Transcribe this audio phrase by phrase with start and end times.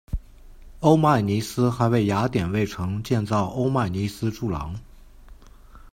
[0.79, 4.79] 欧迈尼斯还为雅典卫城建造欧迈尼斯柱廊。